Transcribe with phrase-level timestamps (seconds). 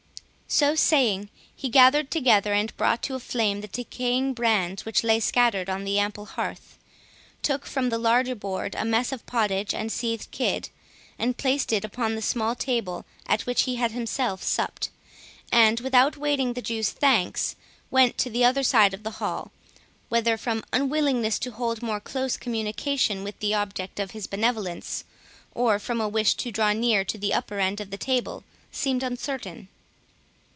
[0.53, 5.21] So saying, he gathered together, and brought to a flame, the decaying brands which lay
[5.21, 6.77] scattered on the ample hearth;
[7.41, 10.67] took from the larger board a mess of pottage and seethed kid,
[11.37, 14.89] placed it upon the small table at which he had himself supped,
[15.53, 17.55] and, without waiting the Jew's thanks,
[17.89, 23.23] went to the other side of the hall;—whether from unwillingness to hold more close communication
[23.23, 25.05] with the object of his benevolence,
[25.55, 29.01] or from a wish to draw near to the upper end of the table, seemed
[29.01, 29.69] uncertain.